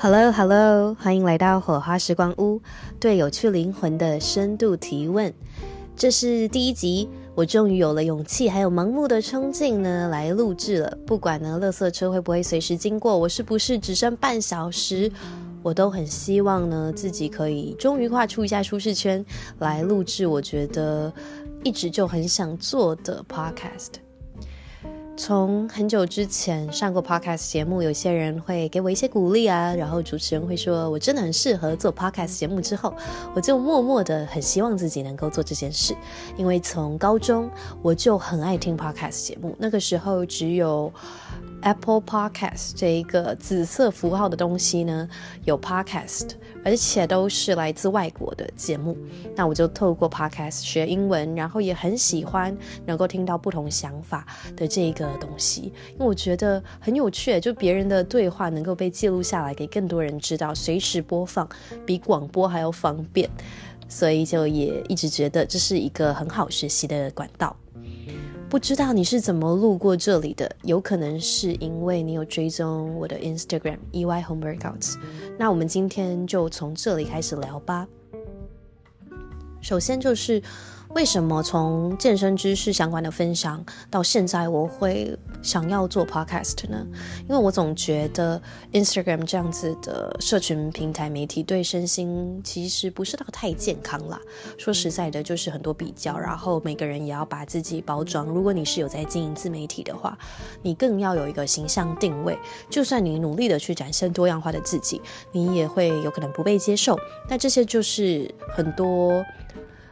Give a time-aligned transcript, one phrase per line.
[0.00, 2.62] Hello，Hello，欢迎来到火花时光屋，
[3.00, 5.34] 对有趣灵魂的深度提问。
[5.96, 10.98] 这是第一集，我终于有了勇气，还有盲目的冲劲呢，来录制了。
[11.04, 15.10] 不管呢，垃圾车会不会随时经过，我是不是只剩半小时，
[15.64, 19.26] 我都很希望呢，自己可以终于跨出一下舒适圈，
[19.58, 21.12] 来录制我觉得
[21.64, 23.94] 一直就很想做的 Podcast。
[25.18, 32.60] 从很久之前上过 podcast 节目，有些人会给我一些鼓励啊，然后主持人会说我真的很适合做 podcast 节目。
[32.60, 32.94] 之后，
[33.34, 35.92] 我就默默的很希望自己能够做这件事，
[36.36, 37.50] 因为从高中
[37.82, 40.92] 我就很爱听 podcast 节目，那个时候只有。
[41.62, 45.08] Apple Podcast 这一个紫色符号的东西呢，
[45.44, 46.30] 有 Podcast，
[46.64, 48.96] 而且都是来自外国的节目。
[49.34, 54.26] 那我就透过 Podcast 学英文，然后也很喜欢能够听到不同想法
[54.56, 61.48] 的这一个东西，因为我觉得很有趣，就别人的对话能够被记录下来，给更多人知道，随时播放
[61.84, 63.28] 比广播还要方便，
[63.88, 67.56] 所以就也一直觉得这是一个很好学习的管道。
[68.48, 70.50] 不知道你是怎么路过这里的？
[70.62, 74.96] 有可能是因为你有追踪我的 Instagram EY Home Workouts。
[75.38, 77.86] 那我们今天就从这里开始聊吧。
[79.60, 80.42] 首先就是。
[80.94, 86.84] 为什么从健身知识相关的分享到现在，我会想要做 podcast 呢？
[87.22, 88.40] 因为我总觉得
[88.72, 94.18] Instagram 这样子的社群平台媒体对身心其实不是到太健康啦。
[94.56, 98.26] 说实在的，就是很多比较，然后每个人也要把自己包装。
[98.26, 100.18] 如果你是有在经营自媒体的话，
[100.62, 102.36] 你更要有一个形象定位。
[102.68, 105.00] 就算你努力的去展现多样化的自己，
[105.32, 106.98] 你也会有可能不被接受。
[107.28, 109.22] 那这些就是很多。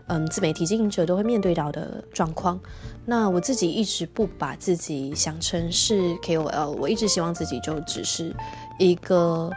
[0.09, 2.61] 嗯，自媒体经营者都会面对到的状况。
[3.05, 8.35] 那我自己一直不把自己想成是 KOL，我一直希望自己就只是
[8.79, 9.51] 一个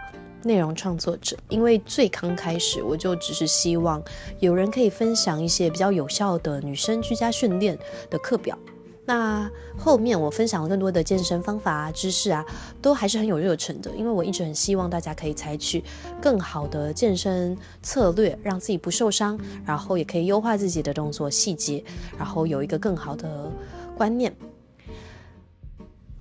[0.44, 1.38] 内容创作者。
[1.50, 4.02] 因为最刚开始，我就只是希望
[4.40, 7.78] 有人可以分享一些比较有效的女生居家训练
[8.10, 8.58] 的课表。
[9.10, 12.46] 那后面我分享了更多的健身方法啊、知识啊，
[12.80, 15.84] 都还是很有热忱的，因为我一直很希望大家可以采取
[16.22, 21.84] 更好的健身策略，让自己不受伤，然后也可以优化自己的动作细节，
[22.20, 23.52] 然后有一个更好的
[23.98, 24.32] 观念。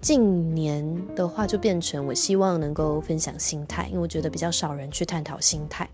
[0.00, 5.86] 近年的话，就变成我希望能够分享心态，因为我觉得比较少人去探讨心态。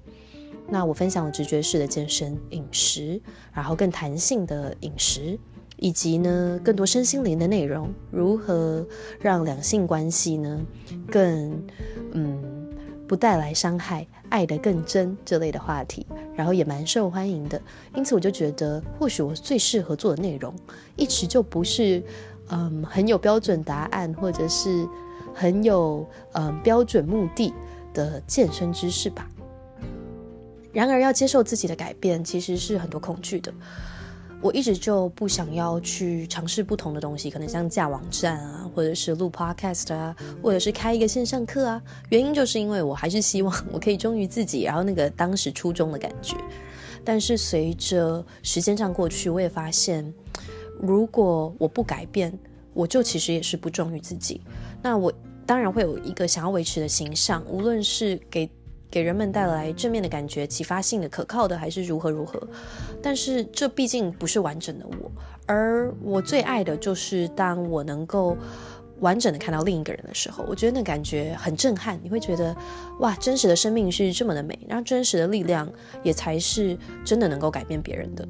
[0.69, 3.21] 那我分享了直觉式的健身、饮食，
[3.53, 5.37] 然后更弹性的饮食。
[5.77, 8.87] 以及呢，更多身心灵的内容，如何
[9.21, 10.61] 让两性关系呢
[11.11, 11.63] 更
[12.13, 12.69] 嗯
[13.07, 17.61] 不带来伤害，爱得更真这类的话题，然后也蛮受欢迎的。
[17.95, 20.55] 因此我就觉得，或许我最适合做的内容，
[20.97, 22.03] 一直就不是
[22.49, 24.89] 嗯很有标准答案，或者是
[25.35, 27.53] 很有嗯标准目的
[27.93, 29.29] 的健身知识吧。
[30.73, 33.53] 然而，要接受自己的改变，其实是很多恐惧的。
[34.45, 41.83] 我一直就不想要去尝试不同的东西，可能像架网站啊，或者是录 podcast 啊，或者是开一个线上课啊。
[42.11, 46.37] 原因就是因为我还是希望我可以忠于自己，然后那个当时初衷的感觉。
[47.03, 50.13] 但是随着时间这样过去，我也发现，
[50.79, 52.39] 如果我不改变，
[52.75, 54.43] 我就其实也是不忠于自己。
[54.83, 55.11] 那我
[55.47, 58.47] 当然会有一个想要维持的形象，无论是给。
[58.95, 62.41] 给人们带来正面的感觉、启发性的、可靠的，还是如何如何？
[63.03, 65.11] 但是这毕竟不是完整的我，
[65.47, 68.37] 而我最爱的就是当我能够
[69.01, 71.99] 完整的看到另一个人的时候，我觉得那感觉很震撼。
[72.05, 72.55] 你会觉得
[73.01, 75.69] 哇，真实的生命是这么的美，然后真实的力量
[76.05, 78.25] 也才是真的能够改变别人的。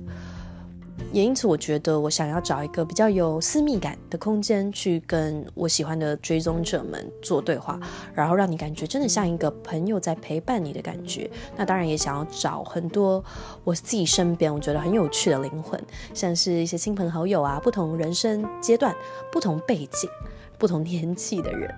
[1.13, 7.79] 也因此，我觉得我想要找一个比较有私密感的空间，去跟我喜欢的追踪者们做对话，
[8.13, 11.31] 然后让你感觉真的像一个朋友在陪伴你的感觉。
[11.57, 13.25] 那当然也想要找很多
[13.63, 15.81] 我自己身边我觉得很有趣的灵魂，
[16.13, 18.93] 像是一些亲朋好友啊，不同人生阶段、
[19.31, 20.11] 不同背景。
[20.59, 21.73] 不同年纪的人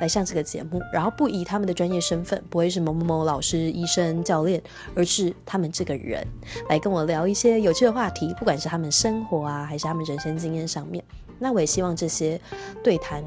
[0.00, 4.62] 来上这个节目，然后不以他们的专业身份，不会是某某某老师、医生、教练，
[4.94, 6.26] 而是他们这个人
[6.68, 11.04] 来跟我聊一些有趣的话题，不管是他们生活啊，还是他们人生经验上面。
[11.38, 12.40] 那我也希望这些
[12.84, 13.24] 对谈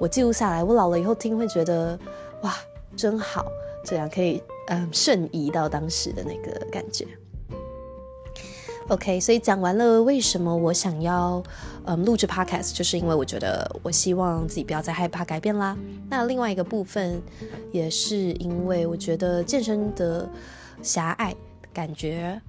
[0.00, 1.98] 我记录下来，我老了以后听会觉得
[2.42, 2.54] 哇，
[2.96, 3.46] 真好，
[3.84, 7.06] 这样可以嗯瞬移到当时的那个感觉。
[8.88, 11.42] OK，所以讲完了为什么我想要
[11.86, 15.76] 嗯录制 Podcast，就是因为我觉得我希望自己不要再害怕改变啦。
[16.08, 17.20] 那另外一个部分
[17.72, 20.28] 也是因为我觉得健身的
[20.82, 21.34] 狭隘
[21.74, 22.40] 感觉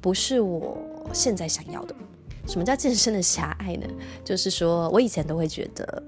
[0.00, 0.76] 不是我
[1.12, 1.94] 现在想要的。
[2.48, 3.86] 什么叫健身的狭隘呢？
[4.24, 6.02] 就是说我以前都会觉得，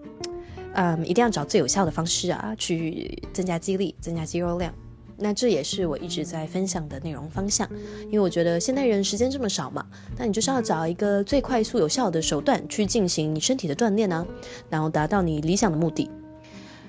[0.75, 4.75] 嗯，一定要找最有效的方式啊，去增加肌力、增加肌肉量。
[5.19, 7.69] 那这也是我一直在分享的内容方向，
[8.07, 9.87] 因为我觉得现代人时间这么少嘛，
[10.19, 14.27] 那你就是要找一个最快速有效的手段去进行你身体的锻炼啊，
[14.69, 16.11] 然后达到你理想的目的。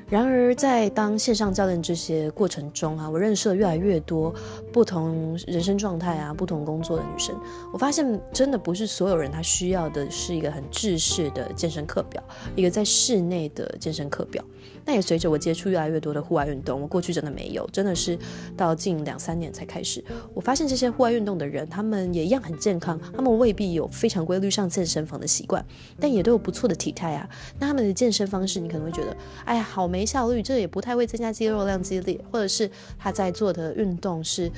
[0.10, 4.34] 然而，在当线上教练这些过程中啊，我认识了越来越多
[4.72, 7.38] 不同人生状态啊、不同工作的女生。
[7.74, 12.24] 我发现，真的不是所有人他需要的是一个很制式的健身课表，
[12.56, 14.42] 一个在室内的健身课表。
[14.88, 18.18] 那也随着我接触越来越多的户外运动，我过去真的没有，真的是
[18.56, 20.02] 到近两三年才开始。
[20.34, 25.64] 我发现这些户外运动的人，他们也一样很健康，他们未必有非常规律上健身房的习惯，
[26.00, 27.30] 但也都有不错的体态啊。
[27.60, 34.50] 那他们的健身方式，你可能会觉得，哎呀，好没效率，这也不太会增加肌肉量、肌力，或者是他在做的运动是，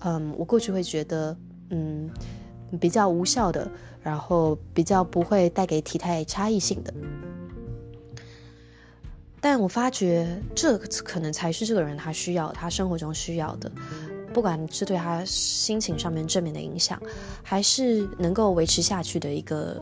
[0.00, 1.36] 嗯，我过去会觉得，
[1.70, 2.10] 嗯，
[2.80, 3.70] 比较无效的，
[4.02, 6.92] 然后比较不会带给体态差异性的。
[9.48, 10.26] 但我发觉，
[10.56, 13.70] 这可能才是这个人他需要，他生活中需要的，
[14.34, 17.00] 不管是对他心情上面正面的影响，
[17.44, 19.80] 还是能够维持下去的一个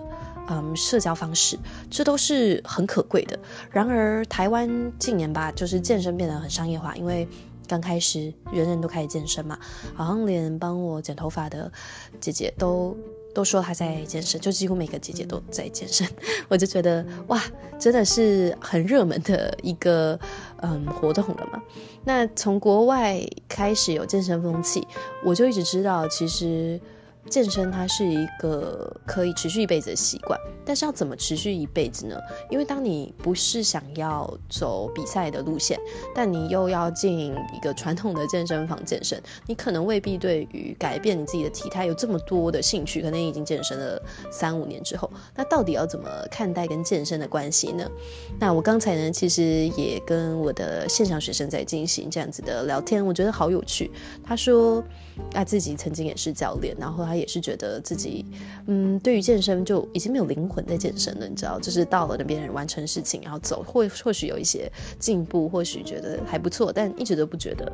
[0.50, 1.58] 嗯社交方式，
[1.90, 3.38] 这都是很可贵的。
[3.70, 4.68] 然而，台湾
[4.98, 7.26] 近年吧，就是健身变得很商业化，因为
[7.66, 9.58] 刚开始人人都开始健身嘛，
[9.94, 11.72] 好像连帮我剪头发的
[12.20, 12.94] 姐姐都。
[13.34, 16.08] 都说她在健身，就几乎每个姐姐都在健身，
[16.48, 17.42] 我就觉得哇，
[17.78, 20.18] 真的是很热门的一个
[20.62, 21.60] 嗯活动了嘛。
[22.04, 24.86] 那从国外开始有健身风气，
[25.24, 26.80] 我就一直知道，其实。
[27.30, 32.16] 健身它是一个可以持续一辈子的习惯，但是要怎么持续一辈子呢？
[32.50, 35.78] 因为当你不是想要走比赛的路线，
[36.14, 43.02] 但你又要进一个传统的健身房健身，你可能未必对于改变你自己的体态有这么多的兴趣。
[43.02, 44.00] 可能已经健身了
[44.30, 47.90] 三五年之后，那到底要怎么看待跟健身的关系呢？
[48.38, 53.90] 那我刚才呢，其实也跟我的线上学生在进行这样子的聊天，我觉得好有趣。
[54.22, 54.82] 他说
[55.30, 57.14] 他自己曾经也是教练，然后他。
[57.14, 58.26] 也是觉得自己，
[58.66, 64.68] 嗯，对于健身就已经没有灵魂在健身了，你知道，就是到了那边完成事情，然后走，或或许有一些
[64.98, 67.72] 进步，或许觉得还不错，但一直都不觉得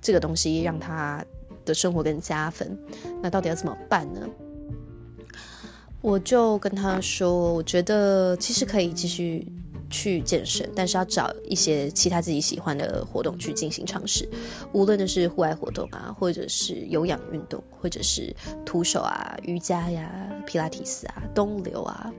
[0.00, 1.22] 这个东西让他
[1.66, 2.74] 的生活更加分。
[3.22, 4.26] 那到底要怎么办呢？
[6.00, 9.46] 我就跟他说，我觉得其实可以继续。
[9.90, 14.28] 去健身，但是要找一些其他自己喜欢的活动去进行尝试，
[14.72, 18.34] 无论的是户外活动啊，或者是有氧运动，或者是
[18.64, 22.12] 徒手啊、瑜伽呀、皮拉提斯啊、冬流啊。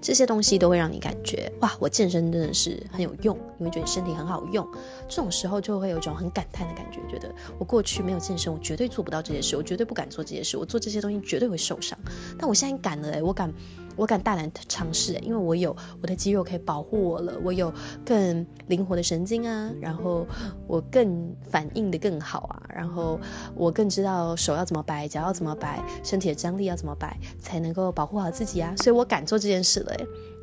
[0.00, 4.66] 这些东西都会让你感觉哇，我健身真的是很有用，你会觉得身体很好用。
[5.08, 11.96] 这种时候就会有一种很感叹的感觉，觉得我过去没有健身，我绝对做不到这些事，我绝对不敢做这些事，我做这些东西绝对会受伤。
[12.36, 13.54] 但我现在敢了，我敢，
[13.96, 17.72] 我敢大胆尝试，因为我有我的肌肉可以保护我了，我有
[18.04, 20.26] 更灵活的神经啊，然后
[20.66, 23.18] 我更反应得更好啊，然后
[23.54, 29.94] 我更知道手要怎么摆，脚要怎么摆，身体的张力要怎么摆，才能够保护好自己啊，所以我敢做这件事了。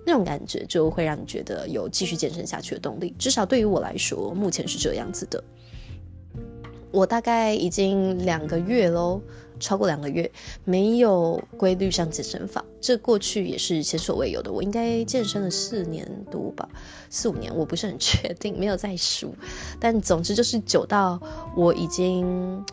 [0.05, 5.43] 那种感觉就会让你觉得有继续健身下去的动力，至少对于我来说，目前是这样子的。
[6.91, 9.21] 我大概已经两个月喽，
[9.59, 10.31] 超过两个月
[10.65, 14.51] 没有规律上健身房，这过去也是前所未有的。
[14.51, 16.67] 我应该健身了四年多吧，
[17.09, 19.35] 四五年，我不是很确定，没有再数。
[19.79, 21.21] 但总之就是久到
[21.55, 22.63] 我已经。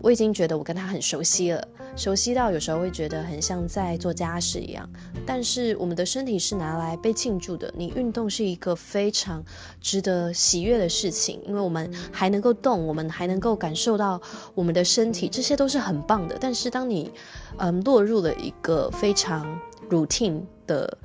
[0.00, 4.88] 我已经觉得我跟他很熟悉了，熟悉到有时候会觉得很像在做家事一样。
[5.26, 9.44] 但是我们的身体是拿来被庆祝的，你运动是一个非常
[9.80, 14.20] 值得喜悦的事情，因为我们还能够动，我们还能够感受到
[14.54, 16.36] 我们的身体，这些都是很棒的。
[16.40, 17.12] 但是当你
[17.58, 20.98] 嗯落入了一个非常 routine 的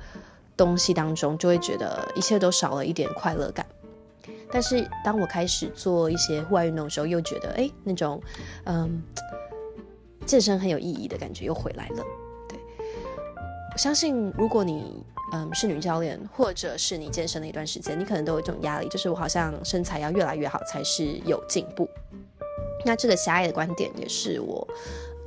[0.56, 3.66] 东西当中，就会觉得一切都少了一点快乐感。
[4.50, 8.22] 但是当我开始做一些户外运动的时候，又觉得哎，那种
[8.64, 9.02] 嗯
[10.24, 12.04] 健身很有意义的感觉又回来了。
[12.48, 12.58] 对，
[13.72, 21.88] 我相信如果你嗯是女教练，或者是你健身了一段时间，你可能都有这种压力，就是我好像身材要越来越好才是有进步。
[22.84, 24.66] 那这个狭隘的观点也是我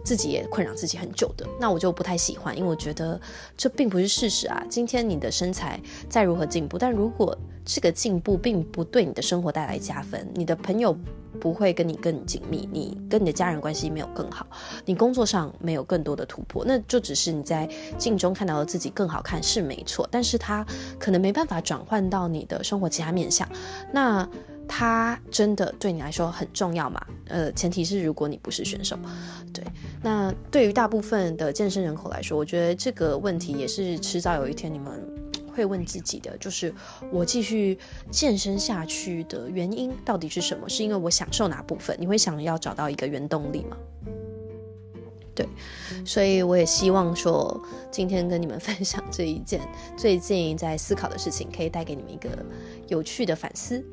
[0.09, 1.47] 自己也困扰自己很久的。
[1.59, 3.21] 那我就不太喜欢，因为我觉得
[3.55, 4.65] 这并不是事实啊。
[4.67, 10.97] 今天你的身材再如何进步，但如果这个进步并不对你的生活带来加分，你的朋友
[11.39, 14.47] 不会跟你更紧密，你跟你的家人关系没有更好，
[14.83, 20.65] 你工作上没有更多的突破，那就只是你在镜中看到了自己更好看是没错，但是它
[20.97, 23.47] 可能没办法转换到你的生活其他面向，
[23.93, 24.27] 那
[24.69, 27.05] 它真的对你来说很重要吗？
[27.27, 28.97] 呃，前提是如果你不是选手，
[29.51, 29.61] 对，
[30.01, 35.03] 那对于大部分的健身人口来说，我觉得这个问题也是迟早有一天你们。
[35.51, 36.73] 会问自己的，就是
[37.11, 37.77] 我继续
[38.09, 40.69] 健身下去的原因到底是什么？
[40.69, 41.97] 是因为我享受哪部分？
[41.99, 43.75] 你会想要找到一个原动力吗？
[45.35, 45.45] 对，
[46.05, 47.61] 所以我也希望说，
[47.91, 49.59] 今天跟你们分享这一件
[49.97, 52.29] 最近在思考的事情，可以带给你们一个
[52.88, 53.83] 有趣的反思。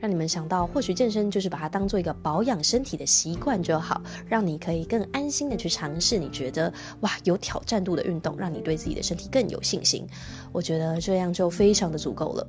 [0.00, 10.06] 让你们想到，或许健身就是把它当做一个保养身体的习惯就好，让你可以更安心的去尝试你觉得哇有挑战度的运动，让你对自己的身体更有信心。
[10.52, 12.46] 我觉得这样就非常的足够了。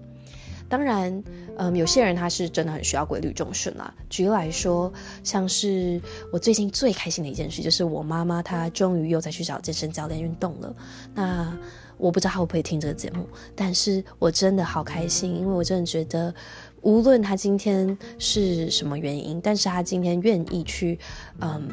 [0.69, 1.23] 当然，
[1.57, 3.91] 嗯，有些人他是真的很需要规律重训啦。
[4.07, 5.99] 举例来说，像是
[6.31, 10.75] 我最近最开心的一件事，就是我妈妈她终于又再去找健身教练运动了。
[11.15, 11.57] 那
[11.99, 16.33] 我不知道他会不会听这个节目，但是我真的好开心，因为我真的觉得。
[16.81, 20.97] 无论他今天是什么原因，但是他今天愿意去，
[21.41, 21.67] 嗯，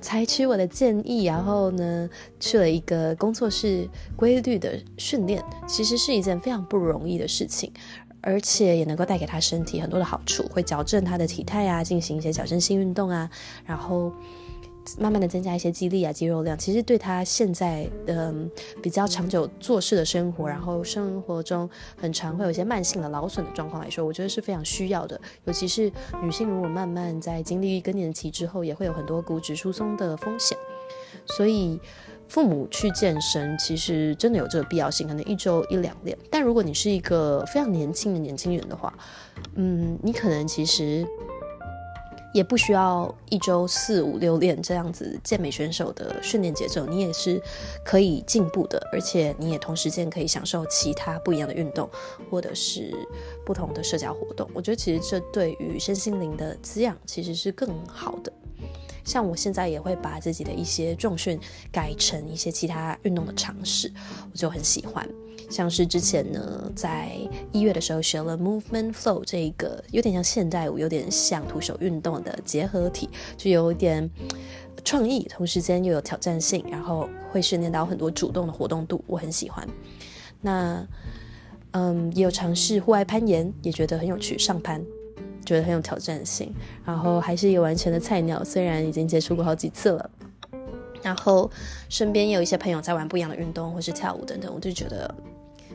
[0.00, 7.72] 采取我的建议，然后呢，去了一个工作室规律的训练，其实是一件非常不容易的事情，
[8.20, 13.28] 而且也能够带给他身体很多的好处，会矫正他的体态啊，进行一些矫正性运动啊，
[13.66, 14.12] 然后。
[14.98, 18.34] 慢慢的增加一些肌力啊，肌肉量，其实对他现在的
[18.82, 25.20] 比较长久做事的生活，然后生活中很常会有一些慢性的劳损的状况来说，我觉得是非常需要的。
[25.44, 25.92] 尤其是
[26.22, 30.56] 女性，如果慢慢在经历更年期之后，也会有很多骨质疏松的风险。
[31.26, 31.80] 所以
[32.28, 36.16] 父母去健身，其实真的有这个必要性，可能一周一两练。
[36.30, 38.92] 但如果你是一个非常年轻的年轻人的话，
[39.54, 41.06] 嗯，你可能其实。
[42.32, 47.42] 也不需要一周四五六练这样子健美选手的训练节奏，你也是
[47.84, 51.88] 可以进步的，而且你也同时间可以享受其他不一样的运动，
[52.30, 52.94] 或者是
[53.44, 54.48] 不同的社交活动。
[54.54, 58.32] 我觉得其实这对于身心灵的滋养其实是更好的。
[59.04, 61.38] 像我现在也会把自己的一些重训
[61.72, 63.92] 改成一些其他运动的尝试，
[64.30, 65.08] 我就很喜欢。
[65.48, 67.16] 像是之前呢，在
[67.50, 74.08] 一月的时候学了 Movement Flow 这一个有点像现代舞，有点像徒手运动的结合体，就有点
[74.84, 79.66] 创意，同时间又有挑战性，然后会训练到很多主动的活动度，我很喜欢。
[80.40, 80.86] 那
[81.72, 84.80] 嗯，也有尝试户外攀岩，也觉得很有趣，上攀
[85.50, 86.54] 觉得很有挑战性，
[86.84, 90.10] 然后还是一个完全的菜鸟，虽然已经接触过好几次了。
[91.02, 91.50] 然后
[91.88, 95.12] 身边也有一些朋友在玩不一样的运动，或是跳舞等等，我就觉得。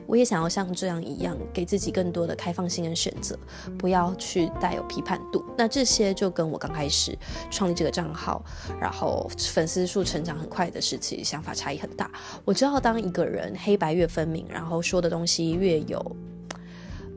[0.08, 3.36] 我也想要像这样一样，给自己更多的开放性跟选择，
[3.76, 5.44] 不要去带有批判度。
[5.58, 7.18] 那这些就跟我刚开始
[7.50, 8.46] 创立这个账号，
[8.80, 12.08] 然后粉丝数成长很快的事情，想法差异很大。
[12.46, 16.16] 我知道，当一个人黑白越分明，然后说的东西越有，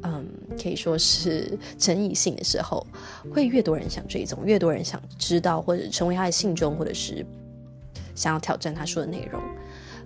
[0.02, 0.24] 嗯，
[0.62, 2.86] 可以说是争议性的时候，
[3.32, 7.26] 会越多人想追踪，越多人想知道，或者成为他的信众，或者是
[8.14, 9.42] 想要挑战他说的内容。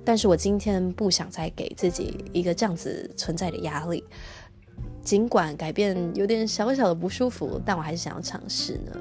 [0.05, 4.03] 但是我今天不想再给自己一个这样子存在的压力，
[5.05, 8.93] 尽管改变有点小小的不舒服，但我还是想要尝试呢，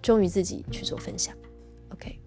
[0.00, 1.34] 忠于自己去做分享。
[1.90, 2.18] OK，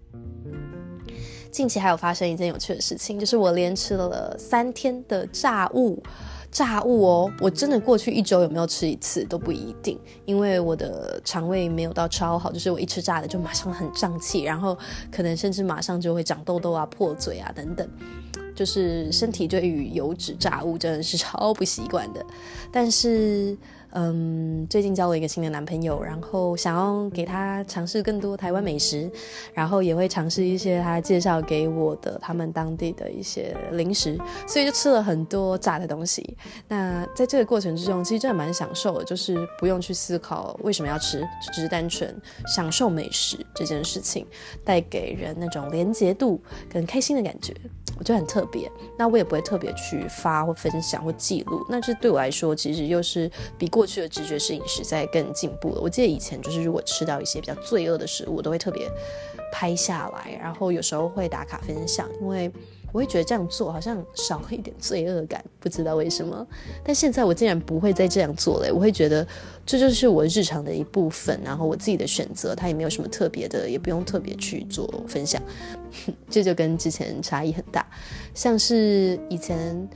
[1.50, 6.00] 近期还有发生一件有趣的事情，就是我连吃了三天的炸物。
[6.50, 14.76] 炸物哦，我真的过去一周有没有吃一次都不一定，因为我的肠胃没有到超好，就是我一吃炸的就马上很胀气，然后
[15.10, 17.88] 可能甚至马上就会长痘痘啊、破嘴啊等等，
[18.54, 22.24] 就是身体对于油脂炸物真的是超不习惯的，
[22.72, 23.56] 但是。
[23.98, 29.10] 嗯，最近交了一个新的男朋友，然后想要给他尝试更多台湾美食，
[29.54, 36.36] 然后也会尝试一些他介绍给我的他们当地的一些零食，所以就吃了很多炸的东西。
[36.68, 42.14] 那在这个过程之中，其实真的蛮享受的，就是不用去思考为什么要吃，就只是单纯
[42.54, 44.26] 享受美食这件事情，
[44.62, 46.38] 带给人那种连结度
[46.68, 47.54] 跟开心的感觉。
[47.98, 51.64] 我觉得很特别， 那我也不会特别去发或分享或记录。
[51.66, 55.80] 那这对我来说，其实又是比过去的直觉式饮食在更进步了。
[55.80, 58.90] 我记得以前就是，如果吃到一些比较罪恶的食物，我都会特别
[59.52, 62.50] 拍下来，然后有时候会打卡分享，因为。
[62.92, 66.46] 我会觉得这样做好像少了一点罪恶感，不知道为什么。
[66.82, 69.26] 但现在我竟然不会再这样做了，我会觉得
[69.66, 75.42] 这就是我日常的一部分，然后我自己的选择，它也没有什么特别的，也不用特别去做分享。
[76.30, 77.86] 这就跟之前差异很大，
[78.32, 79.86] 像是以前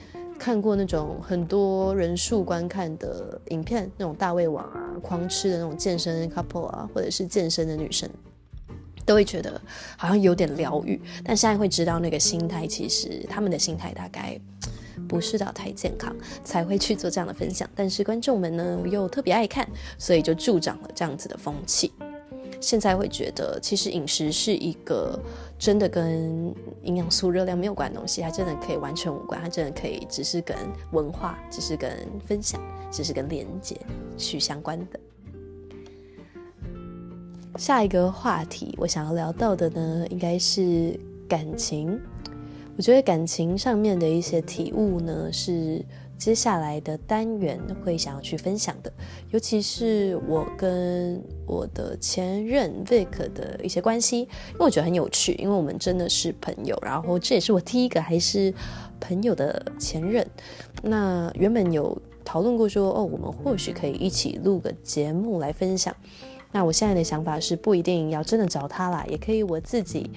[0.40, 8.08] 看过那种很多人数观看的影片，那种大胃王啊，狂吃的那种健身 couple 啊，或者是健身的女生。
[9.04, 9.60] 都会觉得
[9.96, 14.40] 好像有点疗愈，但现在会知道那个心态，其实他们的心态大概
[15.08, 17.68] 不是到太健康，才会去做这样的分享。
[17.74, 19.68] 但是观众们呢又特别爱看，
[19.98, 21.92] 所以就助长了这样子的风气。
[22.60, 25.18] 现在会觉得，其实饮食是一个
[25.58, 30.56] 真的跟营养素、热量没有关的东西，它真的可以完全无关，它真的可以只是跟
[30.92, 31.90] 文化、只是跟
[32.26, 33.76] 分享、只是跟连接
[34.16, 35.00] 去相关的。
[37.56, 40.98] 下一个话题，我想要聊到的呢，应该是
[41.28, 41.98] 感情。
[42.76, 45.84] 我觉得感情上面的一些体悟呢，是
[46.20, 48.92] 接下来的单元会想要去分享的。
[49.30, 56.78] 尤其是我跟我的前任 Vic 的一些关系，因为我觉得很有趣，因为我们真的是朋友。
[56.82, 58.52] 然后这也是我第一个还是
[59.00, 60.24] 朋友的前任。
[60.82, 65.96] 那原本有讨论过说，哦，我们或许可以一起录个节目来分享。
[66.52, 70.10] 那我现在的想法是，不一定要真的找他啦，也可以我自己。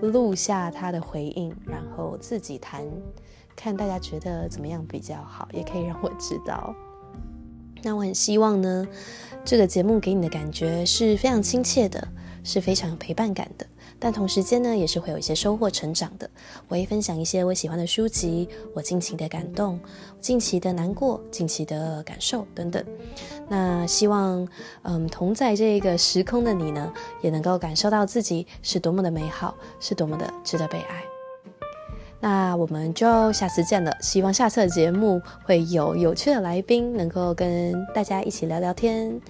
[0.00, 2.84] 录下他的回应，然后自己谈，
[3.54, 6.74] 看大家觉得怎么样比较好，也可以让我知道。
[7.82, 8.86] 那我很希望呢，
[9.44, 12.06] 这个节目给你的感觉是非常亲切的，
[12.44, 13.66] 是非常有陪伴感的。
[13.98, 16.28] 但同时间呢，也是会有一些收获成长的。
[16.66, 19.78] 我会分享一些我喜欢的书籍，我近期的感动，
[20.20, 22.84] 近期的难过，近期的感受等等。
[23.48, 24.46] 那希望，
[24.82, 31.11] 嗯，同在这个时空的你呢，也能够感受到自己是多么的美好，是多么的值得被爱。
[32.22, 33.92] 那我们就下次见了。
[34.00, 39.20] 希望下次的节目会有有趣的来宾，能够跟大家一起聊聊天。